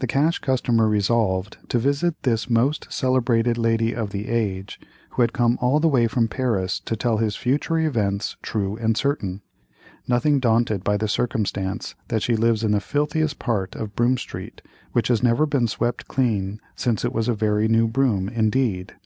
The 0.00 0.08
Cash 0.08 0.40
Customer 0.40 0.88
resolved 0.88 1.58
to 1.68 1.78
visit 1.78 2.20
this 2.24 2.50
"most 2.50 2.92
celebrated 2.92 3.56
lady 3.56 3.94
of 3.94 4.10
the 4.10 4.26
age," 4.28 4.80
who 5.10 5.22
had 5.22 5.32
come 5.32 5.58
all 5.60 5.78
the 5.78 5.86
way 5.86 6.08
from 6.08 6.26
Paris, 6.26 6.80
to 6.80 6.96
tell 6.96 7.18
his 7.18 7.36
"future 7.36 7.78
events 7.78 8.36
true 8.42 8.76
and 8.76 8.96
certain," 8.96 9.42
nothing 10.08 10.40
daunted 10.40 10.82
by 10.82 10.96
the 10.96 11.06
circumstance 11.06 11.94
that 12.08 12.22
she 12.24 12.34
lives 12.34 12.64
in 12.64 12.72
the 12.72 12.80
filthiest 12.80 13.38
part 13.38 13.76
of 13.76 13.94
Broome 13.94 14.18
Street, 14.18 14.60
which 14.90 15.06
has 15.06 15.22
never 15.22 15.46
been 15.46 15.68
swept 15.68 16.08
clean 16.08 16.60
since 16.74 17.04
it 17.04 17.12
was 17.12 17.28
a 17.28 17.32
very 17.34 17.68
new 17.68 17.86
Broome 17.86 18.28
indeed. 18.28 18.96